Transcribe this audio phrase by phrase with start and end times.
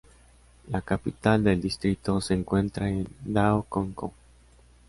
[0.69, 4.11] La capital del distrito se encuentra en Dao Con Co.